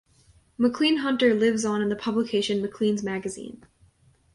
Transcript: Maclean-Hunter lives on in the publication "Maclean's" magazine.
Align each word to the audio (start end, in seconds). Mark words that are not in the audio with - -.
Maclean-Hunter 0.57 1.35
lives 1.35 1.63
on 1.63 1.79
in 1.79 1.89
the 1.89 1.95
publication 1.95 2.59
"Maclean's" 2.59 3.03
magazine. 3.03 3.63